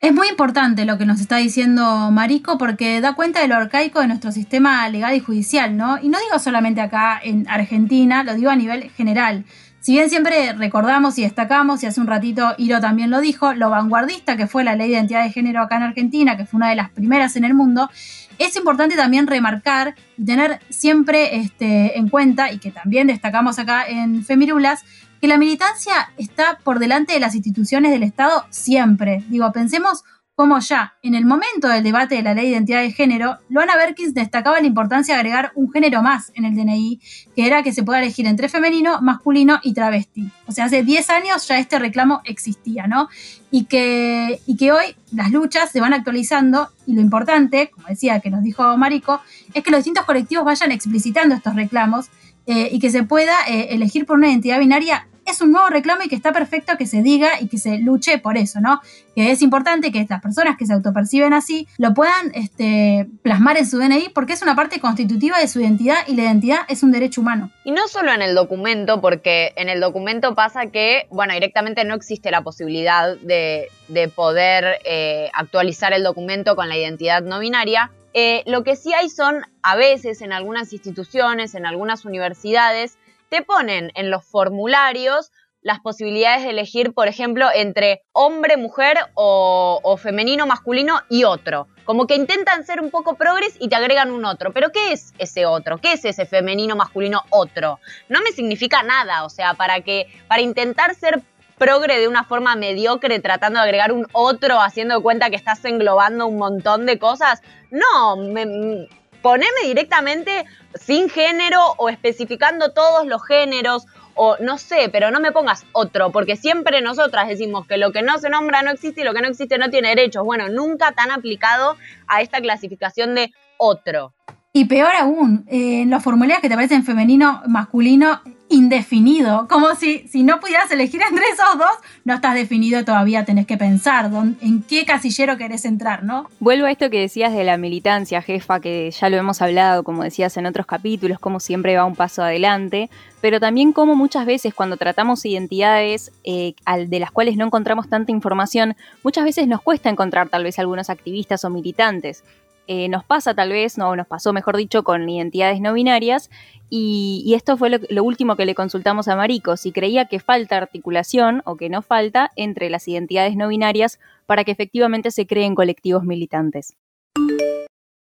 [0.00, 4.00] Es muy importante lo que nos está diciendo Marico porque da cuenta de lo arcaico
[4.00, 5.98] de nuestro sistema legal y judicial, ¿no?
[5.98, 9.46] Y no digo solamente acá en Argentina, lo digo a nivel general.
[9.80, 13.70] Si bien siempre recordamos y destacamos, y hace un ratito Iro también lo dijo, lo
[13.70, 16.70] vanguardista que fue la ley de identidad de género acá en Argentina, que fue una
[16.70, 17.90] de las primeras en el mundo,
[18.38, 23.86] es importante también remarcar y tener siempre este, en cuenta, y que también destacamos acá
[23.86, 24.84] en Femirulas,
[25.24, 29.24] que la militancia está por delante de las instituciones del Estado siempre.
[29.30, 32.92] Digo, pensemos cómo ya en el momento del debate de la ley de identidad de
[32.92, 37.00] género, Luana Berkins destacaba la importancia de agregar un género más en el DNI,
[37.34, 40.30] que era que se pueda elegir entre femenino, masculino y travesti.
[40.46, 43.08] O sea, hace 10 años ya este reclamo existía, ¿no?
[43.50, 48.20] Y que, y que hoy las luchas se van actualizando y lo importante, como decía
[48.20, 49.22] que nos dijo Marico,
[49.54, 52.10] es que los distintos colectivos vayan explicitando estos reclamos
[52.44, 56.02] eh, y que se pueda eh, elegir por una identidad binaria es un nuevo reclamo
[56.04, 58.80] y que está perfecto que se diga y que se luche por eso, ¿no?
[59.14, 63.66] Que es importante que estas personas que se autoperciben así lo puedan este, plasmar en
[63.66, 66.92] su DNI porque es una parte constitutiva de su identidad y la identidad es un
[66.92, 67.50] derecho humano.
[67.64, 71.94] Y no solo en el documento, porque en el documento pasa que, bueno, directamente no
[71.94, 73.68] existe la posibilidad de,
[74.14, 77.90] poder eh, actualizar el documento con la identidad no binaria.
[78.12, 82.96] Eh, lo que sí hay son, a veces, en algunas instituciones, en algunas universidades,
[83.28, 85.30] te ponen en los formularios
[85.64, 91.68] las posibilidades de elegir, por ejemplo, entre hombre, mujer o, femenino, masculino y otro.
[91.84, 94.52] Como que intentan ser un poco progres y te agregan un otro.
[94.52, 95.78] Pero ¿qué es ese otro?
[95.78, 97.80] ¿Qué es ese femenino, masculino, otro?
[98.10, 99.24] No me significa nada.
[99.24, 101.22] O sea, para que, para intentar ser
[101.56, 106.26] progre de una forma mediocre, tratando de agregar un otro, haciendo cuenta que estás englobando
[106.26, 107.40] un montón de cosas.
[107.70, 108.86] No, me,
[109.24, 115.32] poneme directamente sin género o especificando todos los géneros o no sé, pero no me
[115.32, 119.04] pongas otro, porque siempre nosotras decimos que lo que no se nombra no existe y
[119.04, 120.24] lo que no existe no tiene derechos.
[120.24, 124.12] Bueno, nunca tan aplicado a esta clasificación de otro.
[124.56, 129.48] Y peor aún, eh, en los formularios que te aparecen femenino, masculino, indefinido.
[129.48, 131.72] Como si, si no pudieras elegir entre esos dos,
[132.04, 136.30] no estás definido todavía, tenés que pensar en qué casillero querés entrar, ¿no?
[136.38, 140.04] Vuelvo a esto que decías de la militancia, jefa, que ya lo hemos hablado, como
[140.04, 142.90] decías en otros capítulos, como siempre va un paso adelante,
[143.20, 146.54] pero también como muchas veces cuando tratamos identidades eh,
[146.86, 150.90] de las cuales no encontramos tanta información, muchas veces nos cuesta encontrar tal vez algunos
[150.90, 152.22] activistas o militantes.
[152.66, 156.30] Eh, nos pasa tal vez, no, nos pasó mejor dicho, con identidades no binarias,
[156.70, 161.42] y, esto fue lo, último que le consultamos a Marico, si creía que falta articulación
[161.44, 166.02] o que no falta entre las identidades no binarias para que efectivamente se creen colectivos
[166.04, 166.74] militantes.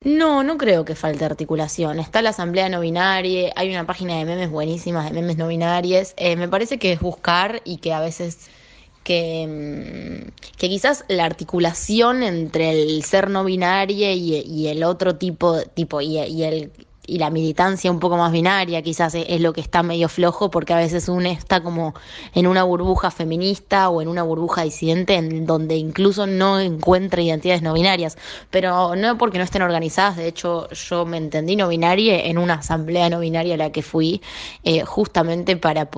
[0.01, 1.99] No, no creo que falte articulación.
[1.99, 6.13] Está la asamblea no binaria, hay una página de memes buenísimas de memes no binarias.
[6.15, 8.49] Eh, me parece que es buscar y que a veces
[9.03, 15.61] que, mm, que quizás la articulación entre el ser no binario y, el otro tipo,
[15.73, 16.71] tipo y, el
[17.09, 20.73] y la militancia un poco más binaria quizás es, lo que está medio flojo porque
[20.73, 21.95] a veces uno está como
[22.35, 27.61] en una burbuja feminista o en una burbuja disidente en donde incluso no encuentra identidades
[27.61, 28.17] no binarias,
[28.51, 32.55] pero no porque no estén organizadas, de hecho yo me entendí no binaria en una
[32.55, 34.21] asamblea no binaria a la que fui
[34.63, 35.89] eh, justamente para...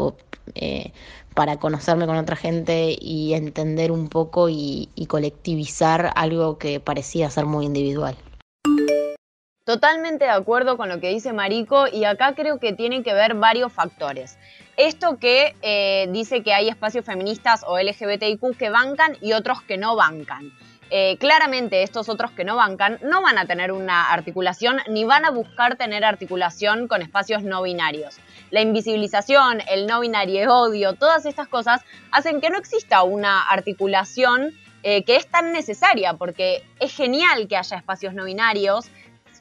[0.55, 0.91] Eh,
[1.33, 7.45] para conocerme con otra gente y entender un poco y, colectivizar algo que parecía ser
[7.45, 8.15] muy individual.
[9.65, 13.35] Totalmente de acuerdo con lo que dice Marico y acá creo que tienen que ver
[13.35, 14.37] varios factores.
[14.77, 19.77] Esto que eh, dice que hay espacios feministas o LGBTIQ que bancan y otros que
[19.77, 20.51] no bancan.
[20.93, 25.23] Eh, claramente estos otros que no bancan no van a tener una articulación ni van
[25.23, 28.19] a buscar tener articulación con espacios no binarios.
[28.49, 31.79] La invisibilización, el no binario odio, todas estas cosas
[32.11, 34.51] hacen que no exista una articulación
[34.83, 38.89] eh, que es tan necesaria, porque es genial que haya espacios no binarios.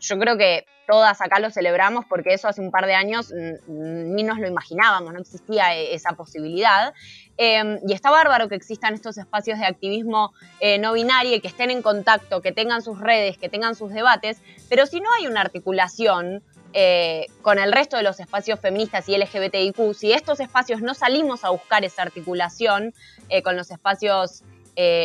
[0.00, 3.32] Yo creo que todas acá lo celebramos porque eso hace un par de años
[3.66, 6.94] ni nos lo imaginábamos, no existía e, esa posibilidad.
[7.42, 11.70] Em, y está bárbaro que existan estos espacios de activismo eh, no binario, que estén
[11.70, 15.40] en contacto, que tengan sus redes, que tengan sus debates, pero si no hay una
[15.40, 16.42] articulación
[16.74, 21.42] eh, con el resto de los espacios feministas y LGBTIQ, si estos espacios no salimos
[21.42, 22.92] a buscar esa articulación
[23.30, 24.42] eh, con los espacios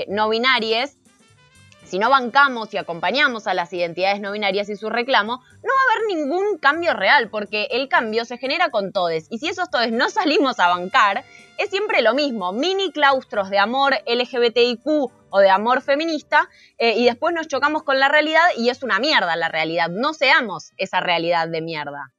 [0.07, 0.91] no binarios,
[1.85, 5.93] si no bancamos y acompañamos a las identidades no binarias y su reclamo, no va
[5.93, 9.27] a haber ningún cambio real, porque el cambio se genera con todes.
[9.29, 11.23] Y si esos todes no salimos a bancar,
[11.57, 14.87] es siempre lo mismo, mini claustros de amor LGBTIQ
[15.29, 18.99] o de amor feminista, eh, y después nos chocamos con la realidad y es una
[18.99, 19.89] mierda la realidad.
[19.89, 22.14] No seamos esa realidad de mierda.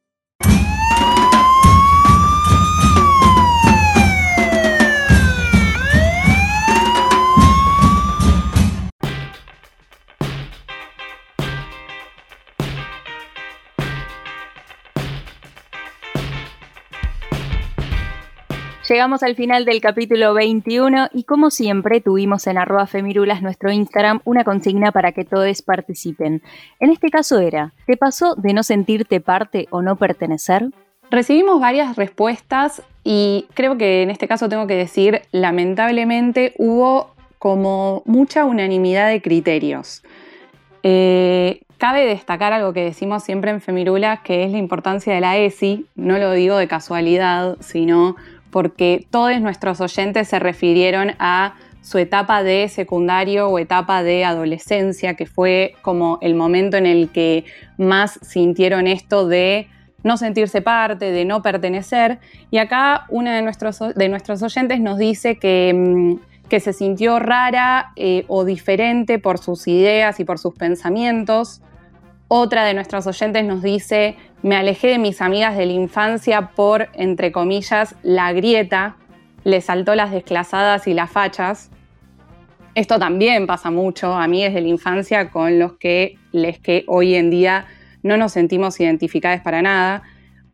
[18.89, 24.21] Llegamos al final del capítulo 21 y como siempre tuvimos en arroba femirulas nuestro Instagram
[24.25, 26.41] una consigna para que todos participen.
[26.79, 30.71] En este caso era, ¿te pasó de no sentirte parte o no pertenecer?
[31.11, 38.05] Recibimos varias respuestas y creo que en este caso tengo que decir, lamentablemente hubo como
[38.07, 40.05] mucha unanimidad de criterios.
[40.85, 45.37] Eh, cabe destacar algo que decimos siempre en Femirulas, que es la importancia de la
[45.37, 48.15] ESI, no lo digo de casualidad, sino
[48.51, 55.15] porque todos nuestros oyentes se refirieron a su etapa de secundario o etapa de adolescencia,
[55.15, 57.45] que fue como el momento en el que
[57.79, 59.69] más sintieron esto de
[60.03, 62.19] no sentirse parte, de no pertenecer.
[62.51, 67.19] Y acá una de nuestros, de nuestros oyentes nos dice que, mm, que se sintió
[67.19, 71.61] rara eh, o diferente por sus ideas y por sus pensamientos.
[72.29, 76.89] Otra de nuestros oyentes nos dice me alejé de mis amigas de la infancia por,
[76.95, 78.97] entre comillas, la grieta,
[79.45, 81.71] le saltó las desclasadas y las fachas.
[82.75, 87.15] Esto también pasa mucho a mí desde la infancia con los que les que hoy
[87.15, 87.67] en día
[88.03, 90.03] no nos sentimos identificadas para nada.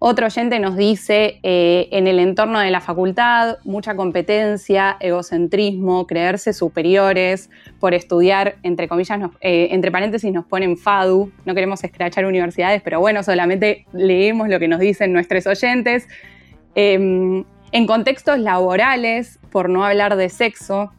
[0.04, 6.52] Otro oyente nos dice, eh, en el entorno de la facultad, mucha competencia, egocentrismo, creerse
[6.52, 12.82] superiores por estudiar, entre comillas, eh, entre paréntesis nos ponen FADU, no queremos escrachar universidades,
[12.82, 16.08] pero bueno, solamente leemos lo que nos dicen nuestros oyentes.
[16.74, 20.90] Em, en contextos laborales, por no hablar de sexo,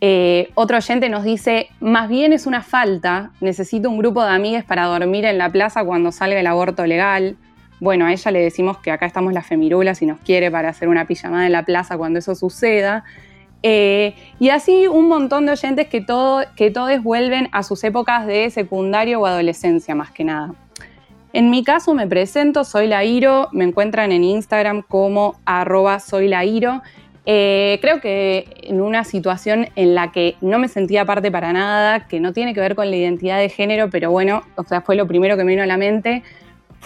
[0.00, 4.62] eh, otro oyente nos dice, más bien es una falta, necesito un grupo de amigas
[4.64, 7.36] para dormir en la plaza cuando salga el aborto legal.
[7.80, 10.88] Bueno, a ella le decimos que acá estamos las femirulas y nos quiere para hacer
[10.88, 13.04] una pijamada en la plaza cuando eso suceda.
[13.62, 18.26] Eh, y así un montón de oyentes que, todo, que todos vuelven a sus épocas
[18.26, 20.54] de secundario o adolescencia más que nada.
[21.32, 26.82] En mi caso me presento, soy Lairo, me encuentran en Instagram como arroba soy Lairo.
[27.26, 32.06] Eh, creo que en una situación en la que no me sentía parte para nada,
[32.06, 34.94] que no tiene que ver con la identidad de género, pero bueno, o sea, fue
[34.94, 36.22] lo primero que me vino a la mente,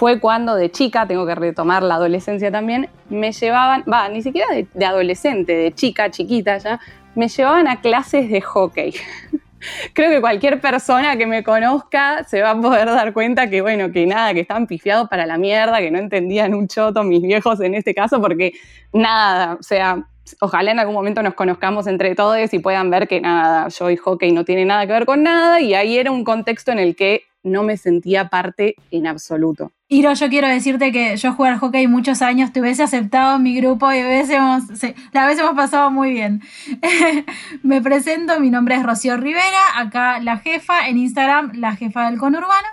[0.01, 4.47] fue cuando de chica, tengo que retomar la adolescencia también, me llevaban, va, ni siquiera
[4.51, 6.81] de, adolescente, de chica, chiquita ya,
[7.15, 8.95] me llevaban a clases de hockey.
[9.93, 13.93] Creo que cualquier persona que me conozca se va a poder dar cuenta que, bueno,
[13.93, 17.61] que nada, que estaban pifiados para la mierda, que no entendían un choto mis viejos
[17.61, 18.55] en este caso, porque
[18.95, 20.07] nada, o sea,
[20.41, 23.99] ojalá en algún momento nos conozcamos entre todos y puedan ver que nada, yo y
[23.99, 26.97] hockey no tiene nada que ver con nada, y ahí era un contexto en el
[26.97, 29.73] que no me sentía parte en absoluto.
[29.89, 33.43] Iro, yo quiero decirte que yo jugué al hockey muchos años, te hubiese aceptado en
[33.43, 34.65] mi grupo y hubiésemos,
[35.13, 36.43] la vez hemos pasado muy bien.
[37.63, 42.19] Me presento, mi nombre es Rocío Rivera, acá la jefa, en Instagram la jefa del
[42.19, 42.69] conurbano.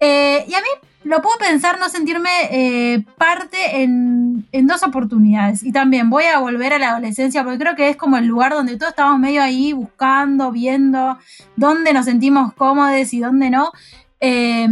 [0.00, 0.68] Eh, y a mí
[1.04, 5.62] lo puedo pensar no sentirme eh, parte en, en, dos oportunidades.
[5.62, 8.52] Y también voy a volver a la adolescencia porque creo que es como el lugar
[8.52, 11.18] donde todos estamos medio ahí buscando, viendo
[11.56, 13.70] dónde nos sentimos cómodos y dónde no.
[14.26, 14.66] Eh,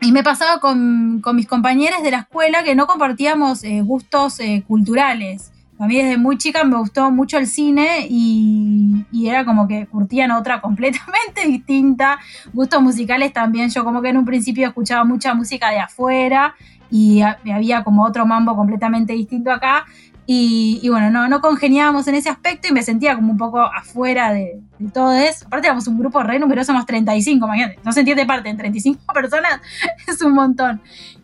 [0.00, 4.40] y me pasaba con, con, mis compañeros de la escuela que no compartíamos eh, gustos
[4.40, 5.52] eh, culturales.
[5.78, 10.32] A mí desde muy chica me gustó mucho el cine y, era como que curtían
[10.32, 12.18] otra completamente distinta.
[12.52, 13.70] Gustos musicales también.
[13.70, 16.56] Yo como que en un principio escuchaba mucha música de afuera
[16.90, 19.84] y había como otro mambo completamente distinto acá.
[20.24, 24.32] Y, bueno, no, no congeniábamos en ese aspecto y me sentía como un poco afuera
[24.32, 24.60] de,
[24.92, 25.46] todo eso.
[25.46, 29.00] Aparte éramos un grupo re numeroso, somos 35, imagínate, no se entiende parte, en 35
[29.14, 29.60] personas
[30.06, 30.80] es un montón.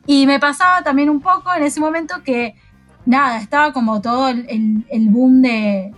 [0.06, 2.54] Y me pasaba también un poco en ese momento que,
[3.06, 5.92] nada, estaba como todo el, boom de,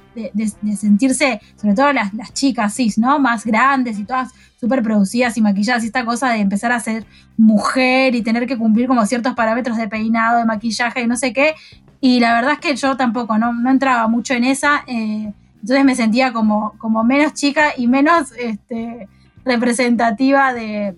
[0.76, 3.18] sentirse, sobre todo las, las chicas cis, ¿no?
[3.18, 7.06] Más grandes y todas súper producidas y maquilladas y esta cosa de empezar a ser
[7.38, 11.32] mujer y tener que cumplir como ciertos parámetros de peinado, de maquillaje y no sé
[11.32, 11.54] qué.
[12.00, 14.84] Y la verdad es que yo tampoco, no, entraba mucho en esa.
[14.86, 19.08] Eh, entonces me sentía como, como menos chica y menos este,
[19.44, 20.96] representativa de,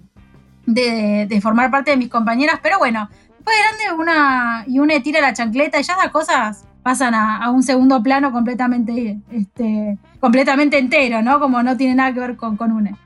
[0.66, 2.61] de, formar parte de mis compañeras.
[2.62, 7.14] Pero bueno, después grande una, y una tira la chancleta y ya las cosas pasan
[7.14, 11.40] a, un segundo plano completamente, este, completamente entero, ¿no?
[11.40, 12.96] Como no tiene nada que ver con, con una.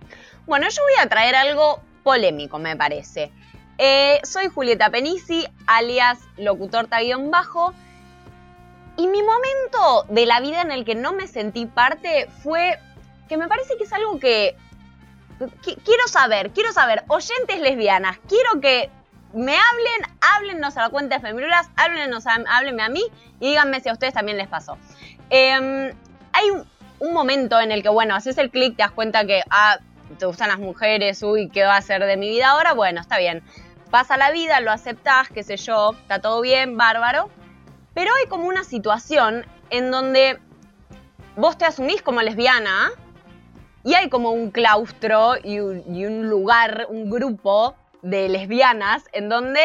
[0.46, 3.32] Bueno, yo voy a traer algo polémico, me parece.
[3.78, 6.88] Eh, soy Julieta Penisi, alias locutor
[7.30, 7.74] bajo
[8.96, 12.78] y mi momento de la vida en el que no me sentí parte fue
[13.28, 14.56] que me parece que es algo que,
[15.84, 18.90] quiero saber, quiero saber, oyentes lesbianas, quiero que
[19.34, 23.02] me hablen, háblennos a la cuenta de Femirulas, háblennos háblenme a mí
[23.40, 24.78] y díganme si a ustedes también les pasó.
[25.28, 25.92] Em,
[26.32, 29.78] hay un, momento en el que, bueno, haces el clic, te das cuenta que, ah,
[30.18, 32.72] te gustan las mujeres, uy, ¿qué va a ser de mi vida ahora?
[32.72, 33.42] Bueno, está bien.
[33.90, 37.30] Pasa la vida, lo aceptás, qué sé yo, está todo bien, bárbaro.
[37.96, 40.38] Pero hay como una situación en donde
[41.34, 42.90] vos te asumís como lesbiana
[43.84, 49.62] y hay como un claustro y un, lugar, un grupo de lesbianas en donde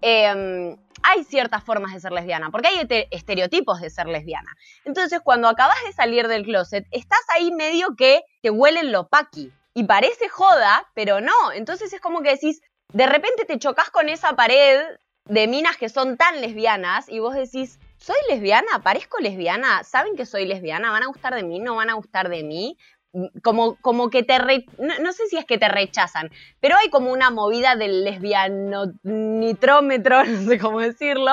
[0.00, 4.56] em, hay ciertas formas de ser lesbiana, porque hay estereotipos de ser lesbiana.
[4.86, 9.52] Entonces, cuando acabas de salir del closet, estás ahí medio que te huelen lo paqui.
[9.74, 11.52] Y parece joda, pero no.
[11.52, 12.62] Entonces es como que decís,
[12.94, 14.80] de repente te chocas con esa pared
[15.28, 18.82] de minas que son tan lesbianas y vos decís, ¿soy lesbiana?
[18.82, 19.82] ¿Parezco lesbiana?
[19.84, 20.90] ¿Saben que soy lesbiana?
[20.90, 21.58] ¿Van a gustar de mí?
[21.58, 22.78] ¿No van a gustar de mí?
[23.12, 24.38] Mm, como, como que te...
[24.78, 30.24] no, sé si es que te rechazan, pero hay como una movida del lesbiano nitrómetro,
[30.24, 31.32] no sé cómo decirlo,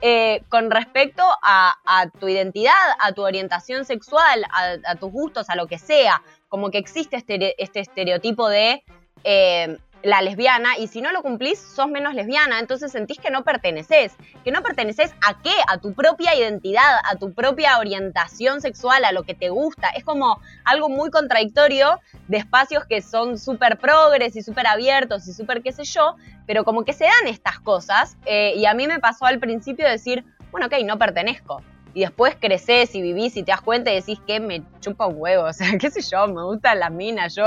[0.00, 1.76] eh, con respecto a,
[2.18, 4.44] tu identidad, a tu orientación sexual,
[4.84, 6.22] a, tus gustos, a lo que sea.
[6.48, 8.82] Como que existe este, este estereotipo de...
[9.24, 13.44] Eh, la lesbiana y si no lo cumplís sos menos lesbiana, entonces sentís que no
[13.44, 14.12] perteneces,
[14.44, 19.12] que no perteneces a qué, a tu propia identidad, a tu propia orientación sexual, a
[19.12, 24.36] lo que te gusta, es como algo muy contradictorio de espacios que son súper progres
[24.36, 28.16] y súper abiertos y súper qué sé yo, pero como que se dan estas cosas
[28.26, 31.62] eh, y a mí me pasó al principio decir, bueno, ok, no pertenezco.
[31.94, 35.16] Y después creces y vivís y te das cuenta y decís que me chupa un
[35.18, 37.44] huevo, o sea, qué sé yo, me gusta la mina, yo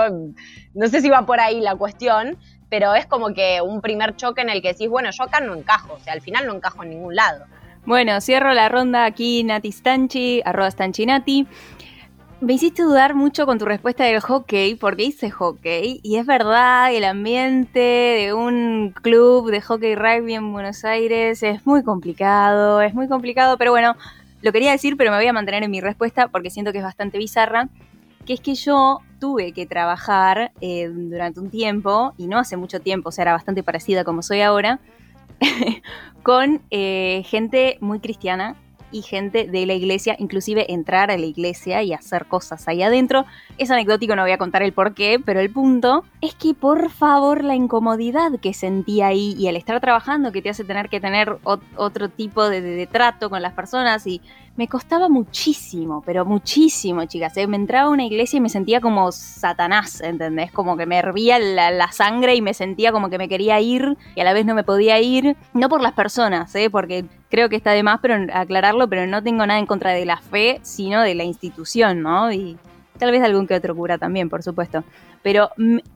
[0.73, 2.37] no sé si va por ahí la cuestión,
[2.69, 5.55] pero es como que un primer choque en el que decís, bueno, yo acá no
[5.55, 7.45] encajo, o sea, al final no encajo en ningún lado.
[7.85, 11.47] Bueno, cierro la ronda aquí, Nati Stanchi, arroba Stanchinati.
[12.41, 16.91] Me hiciste dudar mucho con tu respuesta del hockey, porque hice hockey, y es verdad,
[16.91, 22.93] el ambiente de un club de hockey rugby en Buenos Aires es muy complicado, es
[22.93, 23.95] muy complicado, pero bueno,
[24.41, 26.83] lo quería decir, pero me voy a mantener en mi respuesta porque siento que es
[26.83, 27.69] bastante bizarra,
[28.25, 32.79] que es que yo tuve que trabajar eh, durante un tiempo, y no hace mucho
[32.79, 34.79] tiempo, o sea, era bastante parecida como soy ahora,
[36.23, 38.55] con eh, gente muy cristiana
[38.91, 43.25] y gente de la iglesia, inclusive entrar a la iglesia y hacer cosas ahí adentro.
[43.57, 46.89] Es anecdótico, no voy a contar el por qué, pero el punto es que por
[46.89, 50.99] favor la incomodidad que sentí ahí y al estar trabajando que te hace tener que
[50.99, 54.21] tener otro tipo de trato con las personas y
[54.57, 57.35] me costaba muchísimo, pero muchísimo, chicas.
[57.37, 57.47] ¿eh?
[57.47, 60.51] Me entraba a una iglesia y me sentía como Satanás, ¿entendés?
[60.51, 64.21] Como que me hervía la, sangre y me sentía como que me quería ir y
[64.21, 65.35] a la vez no me podía ir.
[65.53, 66.69] No por las personas, ¿eh?
[66.69, 67.05] porque
[67.35, 70.15] creo que está de más pero aclararlo, pero no tengo nada en contra de la
[70.15, 72.31] fe, sino de la institución, ¿no?
[72.31, 72.57] Y
[72.97, 74.85] tal vez algún que otro cura también, por supuesto
[75.25, 75.49] pero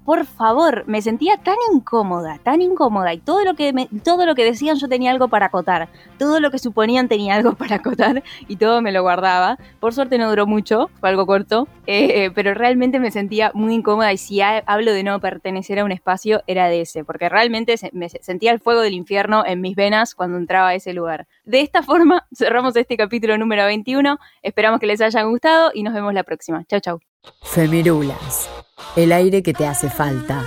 [0.06, 3.72] por favor, me sentía tan incómoda, tan incómoda, y todo lo, que
[4.04, 7.54] todo lo que decían yo tenía algo para acotar, todo lo que suponían tenía algo
[7.54, 9.60] para acotar, y todo me lo guardaba.
[9.80, 14.12] Por suerte no duró mucho, fue algo corto, eh, pero realmente me sentía muy incómoda,
[14.12, 18.10] y si hablo de no pertenecer a un espacio, era de ese, porque realmente me
[18.10, 21.28] sentía el fuego del infierno en mis venas cuando entraba a ese lugar.
[21.46, 25.94] De esta forma, cerramos este capítulo número 21, esperamos que les haya gustado, y nos
[25.94, 26.66] vemos la próxima.
[26.66, 27.09] Chau, chau.
[27.44, 28.50] Femirulas
[28.96, 30.44] el aire que te hace falta.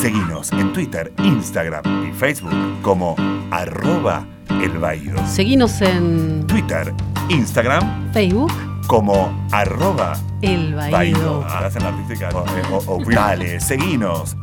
[0.00, 2.52] Seguinos en Twitter, Instagram y Facebook
[2.82, 3.16] como
[3.50, 6.92] arroba el Seguinos en Twitter,
[7.28, 8.52] Instagram, Facebook
[8.86, 12.28] como arroba el Hacen la artística.
[12.30, 14.36] O, o, seguinos